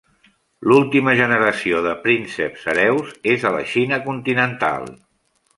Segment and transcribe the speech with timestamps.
[0.71, 4.93] L'última generació de "prínceps hereus" és a la Xina continental.